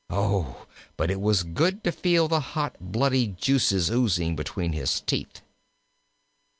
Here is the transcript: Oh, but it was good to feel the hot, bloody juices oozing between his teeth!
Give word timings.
Oh, 0.09 0.65
but 0.97 1.11
it 1.11 1.21
was 1.21 1.43
good 1.43 1.83
to 1.83 1.91
feel 1.91 2.27
the 2.27 2.39
hot, 2.39 2.75
bloody 2.81 3.27
juices 3.27 3.91
oozing 3.91 4.35
between 4.35 4.73
his 4.73 4.99
teeth! 5.01 5.43